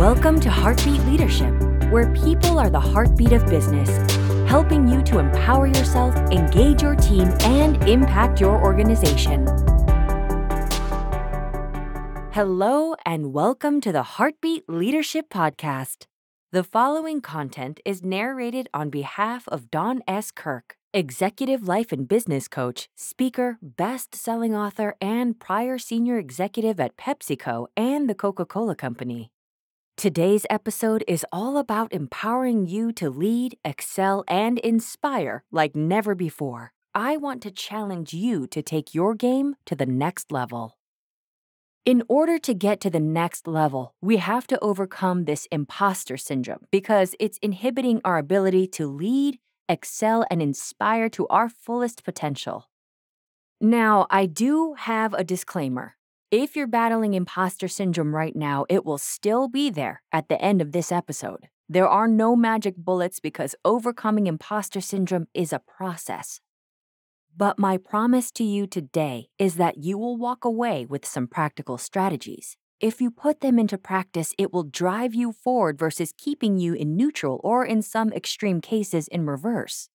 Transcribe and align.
Welcome 0.00 0.40
to 0.40 0.50
Heartbeat 0.50 1.02
Leadership, 1.02 1.52
where 1.90 2.10
people 2.14 2.58
are 2.58 2.70
the 2.70 2.80
heartbeat 2.80 3.32
of 3.32 3.44
business, 3.44 3.90
helping 4.48 4.88
you 4.88 5.02
to 5.02 5.18
empower 5.18 5.66
yourself, 5.66 6.16
engage 6.30 6.80
your 6.80 6.94
team, 6.94 7.28
and 7.42 7.86
impact 7.86 8.40
your 8.40 8.64
organization. 8.64 9.46
Hello, 12.32 12.94
and 13.04 13.34
welcome 13.34 13.82
to 13.82 13.92
the 13.92 14.02
Heartbeat 14.02 14.64
Leadership 14.70 15.28
Podcast. 15.28 16.06
The 16.50 16.64
following 16.64 17.20
content 17.20 17.78
is 17.84 18.02
narrated 18.02 18.70
on 18.72 18.88
behalf 18.88 19.46
of 19.48 19.70
Dawn 19.70 20.00
S. 20.08 20.30
Kirk, 20.30 20.76
executive 20.94 21.68
life 21.68 21.92
and 21.92 22.08
business 22.08 22.48
coach, 22.48 22.88
speaker, 22.96 23.58
best 23.60 24.14
selling 24.14 24.54
author, 24.56 24.96
and 25.02 25.38
prior 25.38 25.76
senior 25.76 26.16
executive 26.16 26.80
at 26.80 26.96
PepsiCo 26.96 27.66
and 27.76 28.08
the 28.08 28.14
Coca 28.14 28.46
Cola 28.46 28.74
Company. 28.74 29.30
Today's 30.00 30.46
episode 30.48 31.04
is 31.06 31.26
all 31.30 31.58
about 31.58 31.92
empowering 31.92 32.66
you 32.66 32.90
to 32.92 33.10
lead, 33.10 33.58
excel, 33.62 34.24
and 34.26 34.58
inspire 34.60 35.44
like 35.52 35.76
never 35.76 36.14
before. 36.14 36.72
I 36.94 37.18
want 37.18 37.42
to 37.42 37.50
challenge 37.50 38.14
you 38.14 38.46
to 38.46 38.62
take 38.62 38.94
your 38.94 39.14
game 39.14 39.56
to 39.66 39.74
the 39.74 39.84
next 39.84 40.32
level. 40.32 40.78
In 41.84 42.02
order 42.08 42.38
to 42.38 42.54
get 42.54 42.80
to 42.80 42.88
the 42.88 42.98
next 42.98 43.46
level, 43.46 43.94
we 44.00 44.16
have 44.16 44.46
to 44.46 44.58
overcome 44.60 45.26
this 45.26 45.46
imposter 45.52 46.16
syndrome 46.16 46.64
because 46.70 47.14
it's 47.20 47.38
inhibiting 47.42 48.00
our 48.02 48.16
ability 48.16 48.68
to 48.68 48.86
lead, 48.86 49.38
excel, 49.68 50.24
and 50.30 50.40
inspire 50.40 51.10
to 51.10 51.28
our 51.28 51.50
fullest 51.50 52.04
potential. 52.04 52.70
Now, 53.60 54.06
I 54.08 54.24
do 54.24 54.72
have 54.78 55.12
a 55.12 55.24
disclaimer. 55.24 55.96
If 56.30 56.54
you're 56.54 56.68
battling 56.68 57.14
imposter 57.14 57.66
syndrome 57.66 58.14
right 58.14 58.36
now, 58.36 58.64
it 58.68 58.84
will 58.84 58.98
still 58.98 59.48
be 59.48 59.68
there 59.68 60.00
at 60.12 60.28
the 60.28 60.40
end 60.40 60.62
of 60.62 60.70
this 60.70 60.92
episode. 60.92 61.48
There 61.68 61.88
are 61.88 62.06
no 62.06 62.36
magic 62.36 62.76
bullets 62.76 63.18
because 63.18 63.56
overcoming 63.64 64.28
imposter 64.28 64.80
syndrome 64.80 65.26
is 65.34 65.52
a 65.52 65.58
process. 65.58 66.40
But 67.36 67.58
my 67.58 67.78
promise 67.78 68.30
to 68.32 68.44
you 68.44 68.68
today 68.68 69.26
is 69.40 69.56
that 69.56 69.78
you 69.78 69.98
will 69.98 70.16
walk 70.16 70.44
away 70.44 70.86
with 70.86 71.04
some 71.04 71.26
practical 71.26 71.78
strategies. 71.78 72.56
If 72.78 73.00
you 73.00 73.10
put 73.10 73.40
them 73.40 73.58
into 73.58 73.76
practice, 73.76 74.32
it 74.38 74.52
will 74.52 74.62
drive 74.62 75.12
you 75.12 75.32
forward 75.32 75.80
versus 75.80 76.14
keeping 76.16 76.58
you 76.58 76.74
in 76.74 76.96
neutral 76.96 77.40
or, 77.42 77.64
in 77.64 77.82
some 77.82 78.12
extreme 78.12 78.60
cases, 78.60 79.08
in 79.08 79.26
reverse. 79.26 79.88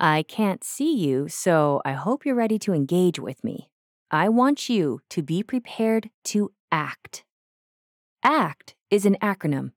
I 0.00 0.22
can't 0.22 0.64
see 0.64 0.96
you, 0.96 1.28
so 1.28 1.82
I 1.84 1.92
hope 1.92 2.24
you're 2.24 2.34
ready 2.34 2.58
to 2.60 2.72
engage 2.72 3.18
with 3.18 3.44
me. 3.44 3.68
I 4.14 4.28
want 4.28 4.68
you 4.68 5.00
to 5.08 5.22
be 5.22 5.42
prepared 5.42 6.10
to 6.24 6.52
act. 6.70 7.24
ACT 8.22 8.74
is 8.90 9.06
an 9.06 9.16
acronym. 9.22 9.72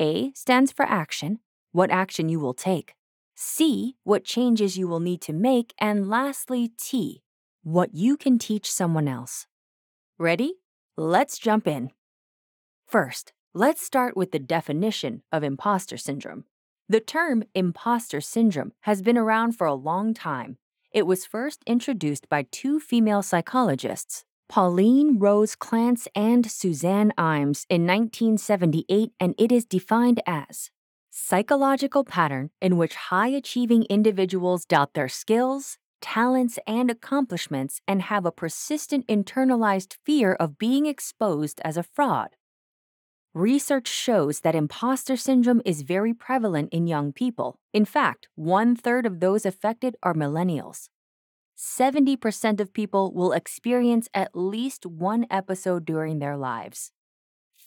A 0.00 0.32
stands 0.32 0.72
for 0.72 0.86
action, 0.86 1.40
what 1.72 1.90
action 1.90 2.30
you 2.30 2.40
will 2.40 2.54
take. 2.54 2.94
C, 3.34 3.96
what 4.04 4.24
changes 4.24 4.78
you 4.78 4.88
will 4.88 5.00
need 5.00 5.20
to 5.20 5.34
make. 5.34 5.74
And 5.78 6.08
lastly, 6.08 6.72
T, 6.78 7.22
what 7.62 7.94
you 7.94 8.16
can 8.16 8.38
teach 8.38 8.72
someone 8.72 9.06
else. 9.06 9.46
Ready? 10.18 10.54
Let's 10.96 11.38
jump 11.38 11.66
in. 11.66 11.90
First, 12.86 13.34
let's 13.52 13.82
start 13.84 14.16
with 14.16 14.32
the 14.32 14.38
definition 14.38 15.22
of 15.30 15.44
imposter 15.44 15.98
syndrome. 15.98 16.44
The 16.88 17.00
term 17.00 17.44
imposter 17.54 18.22
syndrome 18.22 18.72
has 18.80 19.02
been 19.02 19.18
around 19.18 19.52
for 19.52 19.66
a 19.66 19.74
long 19.74 20.14
time 20.14 20.56
it 20.92 21.06
was 21.06 21.26
first 21.26 21.62
introduced 21.66 22.28
by 22.28 22.46
two 22.50 22.80
female 22.80 23.22
psychologists, 23.22 24.24
Pauline 24.48 25.18
Rose 25.18 25.54
Clance 25.54 26.08
and 26.14 26.50
Suzanne 26.50 27.12
Imes, 27.18 27.66
in 27.68 27.86
1978, 27.86 29.12
and 29.20 29.34
it 29.38 29.52
is 29.52 29.66
defined 29.66 30.22
as 30.26 30.70
psychological 31.10 32.04
pattern 32.04 32.50
in 32.62 32.78
which 32.78 32.94
high 32.94 33.28
achieving 33.28 33.82
individuals 33.84 34.64
doubt 34.64 34.94
their 34.94 35.08
skills, 35.08 35.76
talents, 36.00 36.58
and 36.66 36.90
accomplishments 36.90 37.80
and 37.86 38.02
have 38.02 38.24
a 38.24 38.32
persistent 38.32 39.06
internalized 39.08 39.96
fear 40.06 40.32
of 40.34 40.58
being 40.58 40.86
exposed 40.86 41.60
as 41.64 41.76
a 41.76 41.82
fraud. 41.82 42.30
Research 43.34 43.86
shows 43.88 44.40
that 44.40 44.54
imposter 44.54 45.14
syndrome 45.16 45.60
is 45.66 45.82
very 45.82 46.14
prevalent 46.14 46.70
in 46.72 46.86
young 46.86 47.12
people. 47.12 47.58
In 47.74 47.84
fact, 47.84 48.28
one 48.34 48.74
third 48.74 49.04
of 49.04 49.20
those 49.20 49.44
affected 49.44 49.96
are 50.02 50.14
millennials. 50.14 50.88
70% 51.56 52.58
of 52.58 52.72
people 52.72 53.12
will 53.12 53.32
experience 53.32 54.08
at 54.14 54.30
least 54.34 54.86
one 54.86 55.26
episode 55.30 55.84
during 55.84 56.20
their 56.20 56.38
lives. 56.38 56.90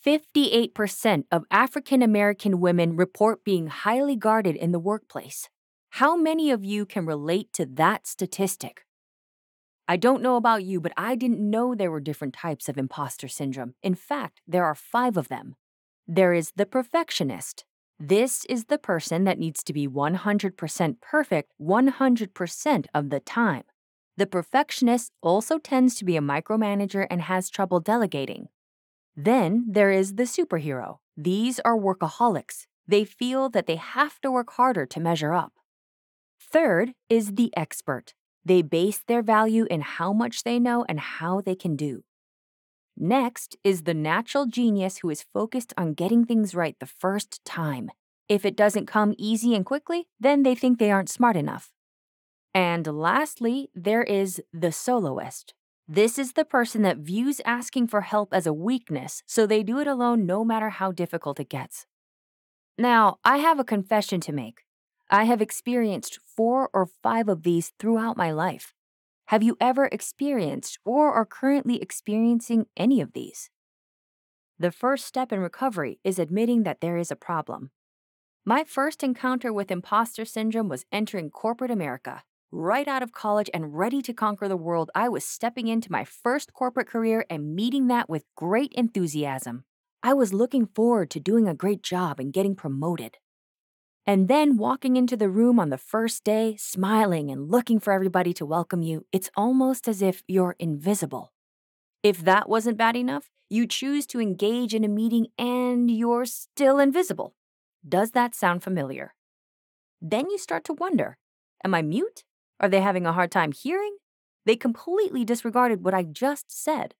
58% 0.03 1.25
of 1.31 1.45
African 1.51 2.01
American 2.01 2.59
women 2.59 2.95
report 2.95 3.43
being 3.43 3.67
highly 3.67 4.15
guarded 4.15 4.55
in 4.55 4.71
the 4.71 4.79
workplace. 4.79 5.47
How 5.91 6.15
many 6.15 6.49
of 6.49 6.65
you 6.65 6.87
can 6.87 7.05
relate 7.05 7.53
to 7.53 7.67
that 7.67 8.07
statistic? 8.07 8.85
I 9.87 9.97
don't 9.97 10.21
know 10.21 10.35
about 10.35 10.63
you, 10.63 10.79
but 10.79 10.93
I 10.95 11.15
didn't 11.15 11.39
know 11.39 11.75
there 11.75 11.91
were 11.91 11.99
different 11.99 12.33
types 12.33 12.69
of 12.69 12.77
imposter 12.77 13.27
syndrome. 13.27 13.75
In 13.83 13.95
fact, 13.95 14.41
there 14.47 14.65
are 14.65 14.75
five 14.75 15.17
of 15.17 15.27
them. 15.27 15.55
There 16.07 16.33
is 16.33 16.53
the 16.55 16.65
perfectionist. 16.65 17.65
This 17.99 18.45
is 18.45 18.65
the 18.65 18.77
person 18.77 19.25
that 19.25 19.37
needs 19.37 19.63
to 19.63 19.73
be 19.73 19.87
100% 19.87 21.01
perfect 21.01 21.51
100% 21.61 22.85
of 22.93 23.09
the 23.09 23.19
time. 23.19 23.63
The 24.17 24.27
perfectionist 24.27 25.11
also 25.21 25.57
tends 25.57 25.95
to 25.95 26.05
be 26.05 26.17
a 26.17 26.21
micromanager 26.21 27.05
and 27.09 27.21
has 27.23 27.49
trouble 27.49 27.79
delegating. 27.79 28.47
Then 29.15 29.65
there 29.69 29.91
is 29.91 30.15
the 30.15 30.23
superhero. 30.23 30.97
These 31.15 31.59
are 31.61 31.77
workaholics. 31.77 32.65
They 32.87 33.05
feel 33.05 33.49
that 33.49 33.67
they 33.67 33.75
have 33.75 34.19
to 34.21 34.31
work 34.31 34.53
harder 34.53 34.85
to 34.85 34.99
measure 34.99 35.33
up. 35.33 35.53
Third 36.39 36.93
is 37.09 37.33
the 37.33 37.53
expert. 37.55 38.13
They 38.43 38.61
base 38.61 38.99
their 38.99 39.21
value 39.21 39.65
in 39.69 39.81
how 39.81 40.13
much 40.13 40.43
they 40.43 40.59
know 40.59 40.85
and 40.89 40.99
how 40.99 41.41
they 41.41 41.55
can 41.55 41.75
do. 41.75 42.03
Next 42.97 43.55
is 43.63 43.83
the 43.83 43.93
natural 43.93 44.45
genius 44.45 44.97
who 44.97 45.09
is 45.09 45.25
focused 45.33 45.73
on 45.77 45.93
getting 45.93 46.25
things 46.25 46.53
right 46.53 46.75
the 46.79 46.85
first 46.85 47.43
time. 47.45 47.89
If 48.27 48.45
it 48.45 48.55
doesn't 48.55 48.85
come 48.85 49.15
easy 49.17 49.55
and 49.55 49.65
quickly, 49.65 50.07
then 50.19 50.43
they 50.43 50.55
think 50.55 50.77
they 50.79 50.91
aren't 50.91 51.09
smart 51.09 51.35
enough. 51.35 51.71
And 52.53 52.85
lastly, 52.87 53.69
there 53.73 54.03
is 54.03 54.41
the 54.53 54.71
soloist. 54.71 55.53
This 55.87 56.17
is 56.17 56.33
the 56.33 56.45
person 56.45 56.83
that 56.83 56.97
views 56.97 57.41
asking 57.45 57.87
for 57.87 58.01
help 58.01 58.33
as 58.33 58.45
a 58.47 58.53
weakness, 58.53 59.23
so 59.25 59.45
they 59.45 59.63
do 59.63 59.79
it 59.79 59.87
alone 59.87 60.25
no 60.25 60.43
matter 60.43 60.69
how 60.69 60.91
difficult 60.91 61.39
it 61.39 61.49
gets. 61.49 61.85
Now, 62.77 63.17
I 63.23 63.37
have 63.37 63.59
a 63.59 63.65
confession 63.65 64.21
to 64.21 64.31
make. 64.31 64.61
I 65.13 65.25
have 65.25 65.41
experienced 65.41 66.19
four 66.25 66.69
or 66.73 66.87
five 67.03 67.27
of 67.27 67.43
these 67.43 67.73
throughout 67.77 68.15
my 68.15 68.31
life. 68.31 68.73
Have 69.25 69.43
you 69.43 69.57
ever 69.59 69.89
experienced 69.91 70.79
or 70.85 71.11
are 71.11 71.25
currently 71.25 71.81
experiencing 71.81 72.67
any 72.77 73.01
of 73.01 73.11
these? 73.11 73.49
The 74.57 74.71
first 74.71 75.05
step 75.05 75.33
in 75.33 75.41
recovery 75.41 75.99
is 76.05 76.17
admitting 76.17 76.63
that 76.63 76.79
there 76.79 76.95
is 76.95 77.11
a 77.11 77.17
problem. 77.17 77.71
My 78.45 78.63
first 78.63 79.03
encounter 79.03 79.51
with 79.51 79.69
imposter 79.69 80.23
syndrome 80.23 80.69
was 80.69 80.85
entering 80.93 81.29
corporate 81.29 81.71
America. 81.71 82.23
Right 82.49 82.87
out 82.87 83.03
of 83.03 83.11
college 83.11 83.49
and 83.53 83.77
ready 83.77 84.01
to 84.03 84.13
conquer 84.13 84.47
the 84.47 84.55
world, 84.55 84.91
I 84.95 85.09
was 85.09 85.25
stepping 85.25 85.67
into 85.67 85.91
my 85.91 86.05
first 86.05 86.53
corporate 86.53 86.87
career 86.87 87.25
and 87.29 87.53
meeting 87.53 87.87
that 87.87 88.09
with 88.09 88.23
great 88.37 88.71
enthusiasm. 88.75 89.65
I 90.01 90.13
was 90.13 90.31
looking 90.31 90.67
forward 90.67 91.09
to 91.11 91.19
doing 91.19 91.49
a 91.49 91.53
great 91.53 91.83
job 91.83 92.17
and 92.17 92.31
getting 92.31 92.55
promoted. 92.55 93.17
And 94.05 94.27
then 94.27 94.57
walking 94.57 94.95
into 94.95 95.15
the 95.15 95.29
room 95.29 95.59
on 95.59 95.69
the 95.69 95.77
first 95.77 96.23
day, 96.23 96.55
smiling 96.57 97.29
and 97.29 97.51
looking 97.51 97.79
for 97.79 97.93
everybody 97.93 98.33
to 98.33 98.45
welcome 98.45 98.81
you, 98.81 99.05
it's 99.11 99.29
almost 99.35 99.87
as 99.87 100.01
if 100.01 100.23
you're 100.27 100.55
invisible. 100.57 101.31
If 102.01 102.23
that 102.23 102.49
wasn't 102.49 102.77
bad 102.77 102.95
enough, 102.95 103.29
you 103.49 103.67
choose 103.67 104.07
to 104.07 104.19
engage 104.19 104.73
in 104.73 104.83
a 104.83 104.87
meeting 104.87 105.27
and 105.37 105.91
you're 105.91 106.25
still 106.25 106.79
invisible. 106.79 107.35
Does 107.87 108.11
that 108.11 108.33
sound 108.33 108.63
familiar? 108.63 109.13
Then 110.01 110.29
you 110.29 110.37
start 110.37 110.63
to 110.65 110.73
wonder 110.73 111.17
Am 111.63 111.75
I 111.75 111.83
mute? 111.83 112.23
Are 112.59 112.69
they 112.69 112.81
having 112.81 113.05
a 113.05 113.13
hard 113.13 113.31
time 113.31 113.51
hearing? 113.51 113.97
They 114.45 114.55
completely 114.55 115.23
disregarded 115.23 115.83
what 115.83 115.93
I 115.93 116.03
just 116.03 116.51
said. 116.51 116.95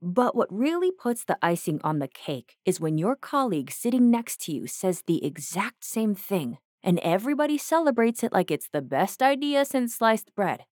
But 0.00 0.36
what 0.36 0.52
really 0.52 0.92
puts 0.92 1.24
the 1.24 1.38
icing 1.42 1.80
on 1.82 1.98
the 1.98 2.06
cake 2.06 2.56
is 2.64 2.80
when 2.80 2.98
your 2.98 3.16
colleague 3.16 3.72
sitting 3.72 4.10
next 4.10 4.40
to 4.42 4.52
you 4.52 4.68
says 4.68 5.02
the 5.02 5.24
exact 5.24 5.84
same 5.84 6.14
thing, 6.14 6.58
and 6.84 7.00
everybody 7.00 7.58
celebrates 7.58 8.22
it 8.22 8.32
like 8.32 8.50
it's 8.50 8.68
the 8.72 8.82
best 8.82 9.22
idea 9.22 9.64
since 9.64 9.96
sliced 9.96 10.34
bread. 10.36 10.64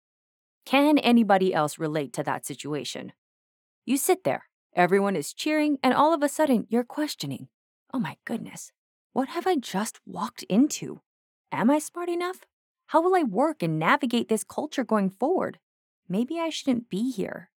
Can 0.65 0.99
anybody 0.99 1.53
else 1.53 1.79
relate 1.79 2.13
to 2.15 2.23
that 2.23 2.47
situation? 2.47 3.13
You 3.85 3.97
sit 3.97 4.23
there, 4.23 4.45
everyone 4.75 5.17
is 5.17 5.33
cheering, 5.33 5.79
and 5.83 5.93
all 5.93 6.15
of 6.15 6.23
a 6.23 6.29
sudden 6.29 6.67
you're 6.69 6.85
questioning 6.85 7.49
Oh 7.93 7.99
my 7.99 8.17
goodness, 8.25 8.71
what 9.13 9.29
have 9.29 9.47
I 9.47 9.57
just 9.57 10.01
walked 10.07 10.45
into? 10.45 11.01
Am 11.51 11.71
I 11.71 11.79
smart 11.79 12.09
enough? 12.09 12.41
How 12.89 13.01
will 13.01 13.17
I 13.17 13.23
work 13.23 13.63
and 13.63 13.79
navigate 13.79 14.29
this 14.29 14.45
culture 14.45 14.85
going 14.85 15.11
forward? 15.11 15.59
Maybe 16.09 16.39
I 16.39 16.51
shouldn't 16.51 16.89
be 16.89 17.11
here. 17.11 17.51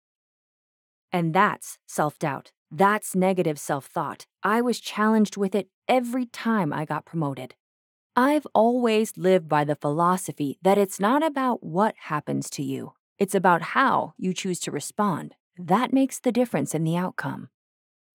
And 1.17 1.33
that's 1.33 1.79
self 1.87 2.19
doubt. 2.19 2.51
That's 2.69 3.15
negative 3.15 3.57
self 3.57 3.87
thought. 3.87 4.27
I 4.43 4.61
was 4.61 4.79
challenged 4.79 5.35
with 5.35 5.55
it 5.55 5.67
every 5.87 6.27
time 6.27 6.71
I 6.71 6.85
got 6.85 7.05
promoted. 7.05 7.55
I've 8.15 8.45
always 8.53 9.17
lived 9.17 9.49
by 9.49 9.63
the 9.63 9.75
philosophy 9.75 10.59
that 10.61 10.77
it's 10.77 10.99
not 10.99 11.25
about 11.25 11.63
what 11.63 11.95
happens 12.01 12.51
to 12.51 12.61
you, 12.61 12.93
it's 13.17 13.33
about 13.33 13.73
how 13.73 14.13
you 14.19 14.31
choose 14.31 14.59
to 14.59 14.71
respond. 14.71 15.33
That 15.57 15.91
makes 15.91 16.19
the 16.19 16.31
difference 16.31 16.75
in 16.75 16.83
the 16.83 16.97
outcome. 16.97 17.49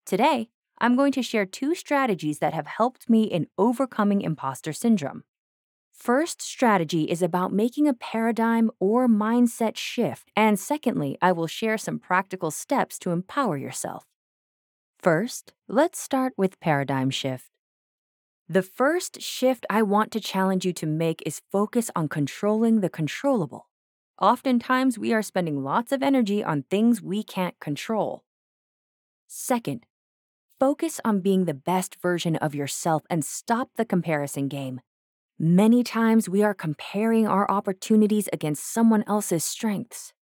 Today, 0.04 0.50
I'm 0.80 0.96
going 0.96 1.12
to 1.12 1.22
share 1.22 1.46
two 1.46 1.76
strategies 1.76 2.40
that 2.40 2.56
have 2.56 2.66
helped 2.66 3.12
me 3.12 3.26
in 3.26 3.46
overcoming 3.60 4.22
imposter 4.22 4.74
syndrome. 4.74 5.24
First 5.98 6.44
strategy 6.44 7.06
is 7.06 7.24
about 7.24 7.52
making 7.52 7.88
a 7.88 7.94
paradigm 7.94 8.70
or 8.80 9.08
mindset 9.08 9.78
shift, 9.78 10.30
and 10.36 10.60
secondly, 10.60 11.18
I 11.24 11.32
will 11.32 11.48
share 11.48 11.76
some 11.76 11.98
practical 11.98 12.52
steps 12.52 13.00
to 13.00 13.10
empower 13.10 13.58
yourself. 13.58 14.06
First, 15.00 15.54
let's 15.68 16.00
start 16.00 16.34
with 16.38 16.60
paradigm 16.60 17.10
shift. 17.10 17.50
The 18.48 18.62
first 18.62 19.22
shift 19.22 19.66
I 19.72 19.82
want 19.82 20.12
to 20.12 20.20
challenge 20.20 20.66
you 20.66 20.74
to 20.74 20.86
make 20.86 21.24
is 21.26 21.42
focus 21.52 21.90
on 21.96 22.10
controlling 22.10 22.82
the 22.82 22.90
controllable. 22.90 23.68
Oftentimes, 24.22 25.00
we 25.00 25.14
are 25.14 25.24
spending 25.24 25.64
lots 25.64 25.92
of 25.92 26.04
energy 26.04 26.44
on 26.44 26.64
things 26.70 27.02
we 27.02 27.24
can't 27.24 27.60
control. 27.60 28.24
Second, 29.28 29.88
focus 30.60 31.02
on 31.04 31.22
being 31.22 31.46
the 31.46 31.56
best 31.56 32.00
version 32.00 32.36
of 32.36 32.54
yourself 32.54 33.02
and 33.10 33.26
stop 33.26 33.72
the 33.78 33.86
comparison 33.86 34.48
game. 34.48 34.80
Many 35.40 35.84
times, 35.84 36.28
we 36.28 36.44
are 36.44 36.54
comparing 36.54 37.28
our 37.28 37.50
opportunities 37.50 38.30
against 38.34 38.72
someone 38.72 39.04
else's 39.08 39.44
strengths. 39.44 40.14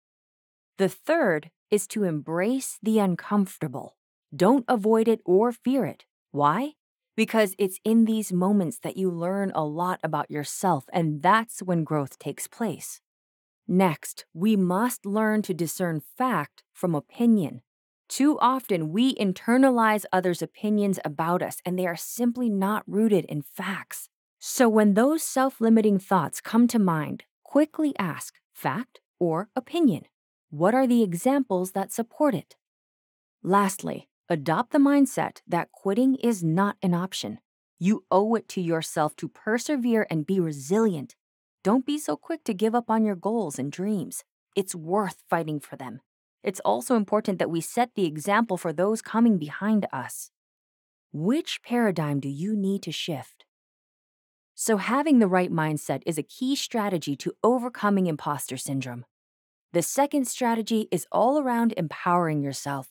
The 0.77 0.89
third 0.89 1.51
is 1.71 1.87
to 1.87 2.03
embrace 2.03 2.77
the 2.83 2.99
uncomfortable. 2.99 3.95
Don't 4.35 4.65
avoid 4.67 5.07
it 5.07 5.21
or 5.25 5.51
fear 5.51 5.85
it. 5.85 6.05
Why? 6.31 6.73
because 7.15 7.55
it's 7.57 7.79
in 7.83 8.05
these 8.05 8.33
moments 8.33 8.79
that 8.79 8.97
you 8.97 9.09
learn 9.09 9.51
a 9.55 9.65
lot 9.65 9.99
about 10.03 10.29
yourself, 10.29 10.85
and 10.91 11.21
that's 11.21 11.61
when 11.61 11.83
growth 11.83 12.19
takes 12.19 12.47
place. 12.47 13.01
Next, 13.67 14.25
we 14.33 14.55
must 14.55 15.05
learn 15.05 15.41
to 15.43 15.53
discern 15.53 16.01
fact 16.17 16.63
from 16.73 16.93
opinion. 16.93 17.61
Too 18.07 18.37
often, 18.39 18.91
we 18.91 19.15
internalize 19.15 20.05
others' 20.13 20.41
opinions 20.41 20.99
about 21.03 21.41
us, 21.41 21.57
and 21.65 21.79
they 21.79 21.87
are 21.87 21.95
simply 21.95 22.49
not 22.49 22.83
rooted 22.85 23.25
in 23.25 23.41
facts. 23.41 24.09
So, 24.47 24.69
when 24.69 24.93
those 24.93 25.23
self 25.23 25.59
limiting 25.59 25.97
thoughts 25.97 26.39
come 26.39 26.67
to 26.67 26.77
mind, 26.77 27.23
quickly 27.43 27.95
ask 27.97 28.35
fact 28.53 28.99
or 29.19 29.49
opinion? 29.55 30.03
What 30.51 30.75
are 30.75 30.85
the 30.85 31.01
examples 31.01 31.71
that 31.71 31.91
support 31.91 32.35
it? 32.35 32.55
Lastly, 33.41 34.07
Adopt 34.29 34.71
the 34.71 34.77
mindset 34.77 35.41
that 35.47 35.71
quitting 35.71 36.13
is 36.17 36.43
not 36.43 36.77
an 36.83 36.93
option. 36.93 37.39
You 37.79 38.03
owe 38.11 38.35
it 38.35 38.47
to 38.49 38.61
yourself 38.61 39.15
to 39.15 39.27
persevere 39.27 40.05
and 40.11 40.27
be 40.27 40.39
resilient. 40.39 41.15
Don't 41.63 41.83
be 41.83 41.97
so 41.97 42.15
quick 42.15 42.43
to 42.43 42.53
give 42.53 42.75
up 42.75 42.89
on 42.89 43.03
your 43.03 43.15
goals 43.15 43.57
and 43.57 43.71
dreams. 43.71 44.23
It's 44.55 44.75
worth 44.75 45.23
fighting 45.27 45.59
for 45.59 45.75
them. 45.75 46.01
It's 46.43 46.59
also 46.59 46.95
important 46.95 47.39
that 47.39 47.49
we 47.49 47.61
set 47.61 47.95
the 47.95 48.05
example 48.05 48.57
for 48.57 48.71
those 48.71 49.01
coming 49.01 49.39
behind 49.39 49.87
us. 49.91 50.29
Which 51.11 51.63
paradigm 51.63 52.19
do 52.19 52.29
you 52.29 52.55
need 52.55 52.83
to 52.83 52.91
shift? 52.91 53.45
So, 54.57 54.77
having 54.77 55.19
the 55.19 55.27
right 55.27 55.51
mindset 55.51 56.01
is 56.05 56.17
a 56.17 56.23
key 56.23 56.55
strategy 56.55 57.17
to 57.17 57.33
overcoming 57.43 58.07
imposter 58.07 58.55
syndrome. 58.55 59.03
The 59.73 59.81
second 59.81 60.29
strategy 60.29 60.87
is 60.91 61.05
all 61.11 61.37
around 61.39 61.73
empowering 61.75 62.41
yourself. 62.41 62.87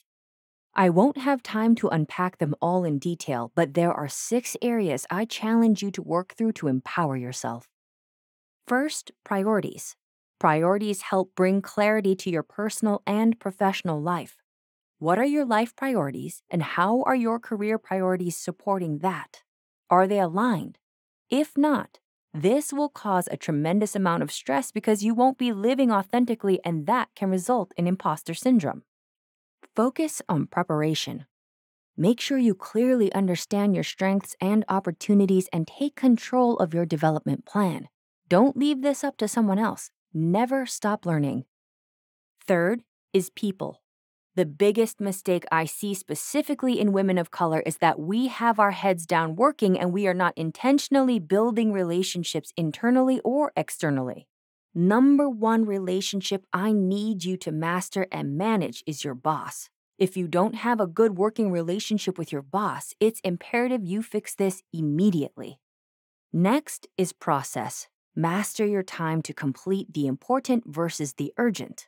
I 0.74 0.90
won't 0.90 1.16
have 1.16 1.42
time 1.42 1.74
to 1.76 1.88
unpack 1.88 2.36
them 2.36 2.54
all 2.60 2.84
in 2.84 2.98
detail, 2.98 3.50
but 3.54 3.72
there 3.72 3.94
are 3.94 4.08
six 4.08 4.58
areas 4.60 5.06
I 5.10 5.24
challenge 5.24 5.82
you 5.82 5.90
to 5.92 6.02
work 6.02 6.34
through 6.36 6.52
to 6.52 6.68
empower 6.68 7.16
yourself. 7.16 7.70
First, 8.66 9.12
priorities. 9.24 9.96
Priorities 10.38 11.00
help 11.00 11.34
bring 11.34 11.62
clarity 11.62 12.14
to 12.16 12.28
your 12.28 12.42
personal 12.42 13.02
and 13.06 13.40
professional 13.40 14.02
life. 14.02 14.36
What 14.98 15.18
are 15.18 15.24
your 15.24 15.46
life 15.46 15.74
priorities, 15.74 16.42
and 16.50 16.62
how 16.62 17.02
are 17.04 17.16
your 17.16 17.38
career 17.38 17.78
priorities 17.78 18.36
supporting 18.36 18.98
that? 18.98 19.42
Are 19.88 20.06
they 20.06 20.18
aligned? 20.18 20.76
If 21.34 21.58
not, 21.58 21.98
this 22.32 22.72
will 22.72 22.88
cause 22.88 23.26
a 23.26 23.36
tremendous 23.36 23.96
amount 23.96 24.22
of 24.22 24.30
stress 24.30 24.70
because 24.70 25.02
you 25.02 25.14
won't 25.14 25.36
be 25.36 25.52
living 25.52 25.90
authentically, 25.90 26.60
and 26.64 26.86
that 26.86 27.08
can 27.16 27.28
result 27.28 27.72
in 27.76 27.88
imposter 27.88 28.34
syndrome. 28.34 28.84
Focus 29.74 30.22
on 30.28 30.46
preparation. 30.46 31.26
Make 31.96 32.20
sure 32.20 32.38
you 32.38 32.54
clearly 32.54 33.12
understand 33.12 33.74
your 33.74 33.82
strengths 33.82 34.36
and 34.40 34.64
opportunities 34.68 35.48
and 35.52 35.66
take 35.66 35.96
control 35.96 36.56
of 36.58 36.72
your 36.72 36.86
development 36.86 37.44
plan. 37.44 37.88
Don't 38.28 38.56
leave 38.56 38.82
this 38.82 39.02
up 39.02 39.16
to 39.16 39.26
someone 39.26 39.58
else. 39.58 39.90
Never 40.12 40.66
stop 40.66 41.04
learning. 41.04 41.46
Third 42.46 42.84
is 43.12 43.30
people. 43.30 43.82
The 44.36 44.44
biggest 44.44 45.00
mistake 45.00 45.44
I 45.52 45.64
see 45.64 45.94
specifically 45.94 46.80
in 46.80 46.90
women 46.92 47.18
of 47.18 47.30
color 47.30 47.60
is 47.60 47.76
that 47.76 48.00
we 48.00 48.26
have 48.26 48.58
our 48.58 48.72
heads 48.72 49.06
down 49.06 49.36
working 49.36 49.78
and 49.78 49.92
we 49.92 50.08
are 50.08 50.14
not 50.14 50.36
intentionally 50.36 51.20
building 51.20 51.72
relationships 51.72 52.52
internally 52.56 53.20
or 53.20 53.52
externally. 53.56 54.26
Number 54.74 55.28
one 55.30 55.64
relationship 55.64 56.46
I 56.52 56.72
need 56.72 57.22
you 57.22 57.36
to 57.36 57.52
master 57.52 58.08
and 58.10 58.36
manage 58.36 58.82
is 58.88 59.04
your 59.04 59.14
boss. 59.14 59.70
If 59.98 60.16
you 60.16 60.26
don't 60.26 60.56
have 60.56 60.80
a 60.80 60.88
good 60.88 61.16
working 61.16 61.52
relationship 61.52 62.18
with 62.18 62.32
your 62.32 62.42
boss, 62.42 62.92
it's 62.98 63.20
imperative 63.20 63.84
you 63.84 64.02
fix 64.02 64.34
this 64.34 64.64
immediately. 64.72 65.60
Next 66.32 66.88
is 66.98 67.12
process. 67.12 67.86
Master 68.16 68.66
your 68.66 68.82
time 68.82 69.22
to 69.22 69.32
complete 69.32 69.94
the 69.94 70.08
important 70.08 70.64
versus 70.66 71.12
the 71.12 71.32
urgent. 71.38 71.86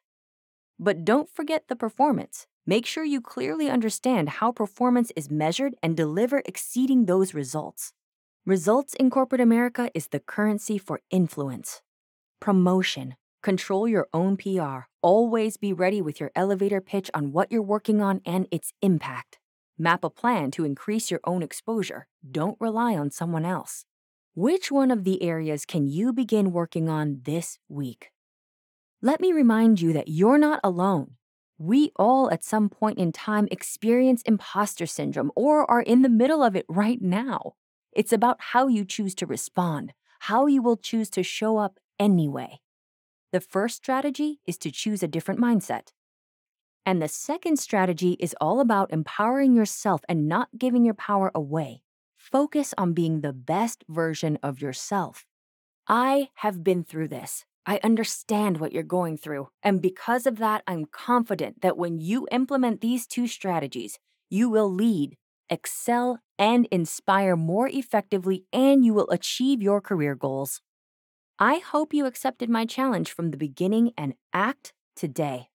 But 0.79 1.05
don't 1.05 1.29
forget 1.29 1.69
the 1.69 1.77
performance. 1.77 2.47
Make 2.67 2.85
sure 2.85 3.05
you 3.05 3.21
clearly 3.21 3.71
understand 3.71 4.29
how 4.29 4.53
performance 4.53 5.13
is 5.17 5.31
measured 5.31 5.75
and 5.83 5.97
deliver 5.97 6.43
exceeding 6.45 7.07
those 7.07 7.33
results. 7.33 7.93
Results 8.45 8.95
in 8.95 9.09
corporate 9.09 9.41
America 9.41 9.91
is 9.95 10.09
the 10.09 10.21
currency 10.21 10.77
for 10.79 11.01
influence. 11.11 11.83
Promotion. 12.41 13.17
Control 13.43 13.89
your 13.89 14.09
own 14.13 14.37
PR. 14.37 14.89
Always 15.03 15.57
be 15.57 15.73
ready 15.73 16.03
with 16.03 16.21
your 16.21 16.33
elevator 16.35 16.81
pitch 16.81 17.11
on 17.15 17.33
what 17.33 17.51
you're 17.51 17.63
working 17.63 18.03
on 18.03 18.21
and 18.27 18.47
its 18.51 18.73
impact. 18.83 19.39
Map 19.79 20.05
a 20.05 20.11
plan 20.11 20.51
to 20.51 20.65
increase 20.65 21.11
your 21.11 21.21
own 21.25 21.43
exposure. 21.43 22.07
Don't 22.29 22.57
rely 22.61 22.97
on 22.97 23.11
someone 23.11 23.45
else. 23.45 23.85
Which 24.35 24.71
one 24.73 24.91
of 24.91 25.05
the 25.05 25.23
areas 25.23 25.65
can 25.65 25.87
you 25.87 26.13
begin 26.13 26.53
working 26.53 26.89
on 26.89 27.21
this 27.25 27.59
week? 27.69 28.11
Let 29.03 29.21
me 29.21 29.33
remind 29.33 29.81
you 29.81 29.93
that 29.93 30.09
you're 30.09 30.39
not 30.39 30.61
alone. 30.65 31.17
We 31.59 31.93
all, 31.97 32.31
at 32.31 32.43
some 32.43 32.71
point 32.71 32.99
in 32.99 33.13
time, 33.13 33.47
experience 33.51 34.23
imposter 34.23 34.87
syndrome 34.87 35.31
or 35.37 35.71
are 35.71 35.83
in 35.83 36.03
the 36.03 36.09
middle 36.09 36.43
of 36.43 36.57
it 36.57 36.65
right 36.69 37.01
now. 37.01 37.55
It's 37.93 38.13
about 38.13 38.37
how 38.41 38.69
you 38.69 38.85
choose 38.85 39.15
to 39.17 39.27
respond, 39.27 39.93
how 40.21 40.47
you 40.47 40.63
will 40.63 40.77
choose 40.79 41.11
to 41.11 41.23
show 41.23 41.59
up 41.59 41.79
anyway. 41.99 42.61
The 43.33 43.41
first 43.41 43.77
strategy 43.77 44.41
is 44.47 44.57
to 44.59 44.71
choose 44.71 45.03
a 45.03 45.09
different 45.09 45.41
mindset. 45.41 45.93
And 46.87 47.03
the 47.03 47.09
second 47.09 47.59
strategy 47.59 48.17
is 48.19 48.35
all 48.41 48.61
about 48.61 48.93
empowering 48.93 49.55
yourself 49.55 50.03
and 50.09 50.29
not 50.29 50.49
giving 50.57 50.85
your 50.85 50.95
power 50.95 51.31
away. 51.35 51.83
Focus 52.17 52.73
on 52.79 52.95
being 52.95 53.21
the 53.21 53.33
best 53.33 53.85
version 53.89 54.39
of 54.43 54.61
yourself. 54.63 55.27
I 55.87 56.29
have 56.37 56.65
been 56.65 56.83
through 56.83 57.09
this. 57.09 57.45
I 57.69 57.81
understand 57.83 58.61
what 58.61 58.73
you're 58.73 58.85
going 58.85 59.17
through. 59.17 59.49
And 59.63 59.83
because 59.83 60.25
of 60.25 60.39
that, 60.39 60.63
I'm 60.69 60.85
confident 60.85 61.63
that 61.63 61.77
when 61.77 61.99
you 61.99 62.29
implement 62.31 62.81
these 62.81 63.09
two 63.09 63.27
strategies, 63.27 63.99
you 64.31 64.49
will 64.49 64.73
lead, 64.73 65.17
excel, 65.51 66.21
and 66.39 66.67
inspire 66.71 67.35
more 67.35 67.69
effectively, 67.69 68.45
and 68.53 68.85
you 68.85 68.95
will 68.95 69.11
achieve 69.11 69.63
your 69.63 69.81
career 69.81 70.15
goals. 70.15 70.61
I 71.41 71.59
hope 71.59 71.93
you 71.93 72.07
accepted 72.07 72.49
my 72.49 72.67
challenge 72.67 73.11
from 73.13 73.31
the 73.31 73.37
beginning 73.37 73.93
and 73.99 74.15
act 74.33 74.73
today. 74.95 75.49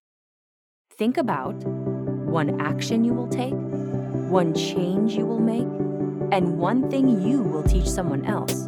Think 0.91 1.17
about 1.17 1.55
one 1.63 2.59
action 2.59 3.05
you 3.05 3.13
will 3.13 3.29
take, 3.29 3.53
one 4.29 4.53
change 4.53 5.15
you 5.15 5.25
will 5.25 5.39
make, 5.39 5.67
and 6.31 6.59
one 6.59 6.89
thing 6.91 7.25
you 7.25 7.41
will 7.41 7.63
teach 7.63 7.87
someone 7.89 8.25
else. 8.25 8.67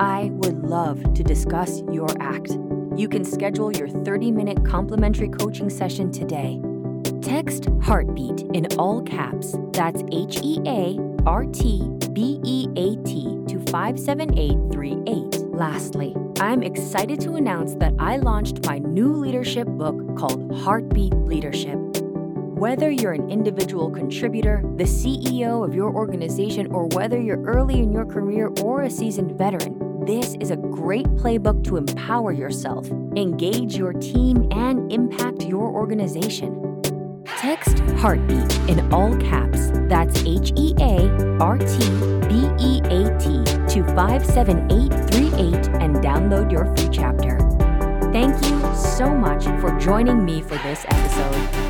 I 0.00 0.30
would 0.32 0.62
love 0.62 1.12
to 1.12 1.22
discuss 1.22 1.82
your 1.92 2.08
act. 2.22 2.52
You 2.96 3.06
can 3.06 3.22
schedule 3.22 3.70
your 3.70 3.86
30 3.86 4.30
minute 4.30 4.64
complimentary 4.64 5.28
coaching 5.28 5.68
session 5.68 6.10
today. 6.10 6.58
Text 7.20 7.66
Heartbeat 7.82 8.40
in 8.54 8.66
all 8.78 9.02
caps, 9.02 9.54
that's 9.72 10.02
H 10.10 10.40
E 10.42 10.58
A 10.66 10.98
R 11.26 11.44
T 11.44 11.86
B 12.14 12.40
E 12.42 12.66
A 12.76 12.96
T, 13.04 13.44
to 13.48 13.60
57838 13.70 15.50
Lastly, 15.52 16.16
I'm 16.40 16.62
excited 16.62 17.20
to 17.20 17.34
announce 17.34 17.74
that 17.74 17.92
I 17.98 18.16
launched 18.16 18.64
my 18.64 18.78
new 18.78 19.12
leadership 19.12 19.68
book 19.68 20.16
called 20.16 20.50
Heartbeat 20.62 21.12
Leadership. 21.12 21.76
Whether 21.76 22.90
you're 22.90 23.12
an 23.12 23.30
individual 23.30 23.90
contributor, 23.90 24.62
the 24.76 24.84
CEO 24.84 25.62
of 25.62 25.74
your 25.74 25.94
organization, 25.94 26.68
or 26.72 26.86
whether 26.86 27.20
you're 27.20 27.42
early 27.42 27.80
in 27.80 27.92
your 27.92 28.06
career 28.06 28.50
or 28.62 28.82
a 28.82 28.90
seasoned 28.90 29.32
veteran, 29.36 29.89
this 30.06 30.34
is 30.40 30.50
a 30.50 30.56
great 30.56 31.06
playbook 31.16 31.62
to 31.64 31.76
empower 31.76 32.32
yourself, 32.32 32.90
engage 33.16 33.76
your 33.76 33.92
team, 33.92 34.48
and 34.52 34.90
impact 34.92 35.42
your 35.42 35.70
organization. 35.70 36.82
Text 37.24 37.78
Heartbeat 37.98 38.52
in 38.68 38.92
all 38.92 39.16
caps, 39.18 39.70
that's 39.88 40.22
H 40.24 40.52
E 40.56 40.74
A 40.80 41.08
R 41.40 41.58
T 41.58 41.78
B 42.28 42.48
E 42.58 42.80
A 42.84 43.18
T, 43.18 43.44
to 43.44 43.84
57838 43.94 45.68
and 45.82 45.96
download 45.96 46.50
your 46.50 46.74
free 46.76 46.88
chapter. 46.90 47.38
Thank 48.12 48.34
you 48.44 48.74
so 48.74 49.14
much 49.14 49.44
for 49.60 49.78
joining 49.78 50.24
me 50.24 50.42
for 50.42 50.56
this 50.58 50.84
episode. 50.88 51.69